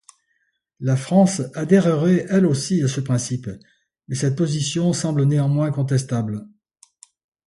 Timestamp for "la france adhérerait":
0.79-2.25